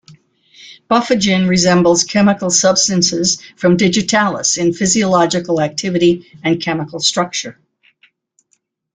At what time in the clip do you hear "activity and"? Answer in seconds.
5.61-6.59